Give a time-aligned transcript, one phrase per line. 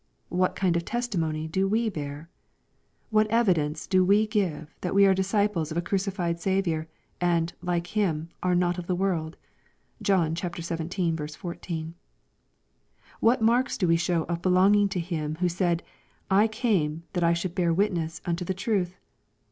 [0.29, 2.27] What kind of testimony do we bear?
[3.11, 6.87] What evidence do we give that we are disciples of a crucified Saviour,
[7.21, 9.37] and, like Him, are "not of the world?"
[10.01, 10.63] (John xvii.
[11.11, 11.93] 14.)
[13.19, 15.83] What marks do we show of belonging to Him who said,"
[16.29, 18.97] 1 came that I should bear witness unto the truth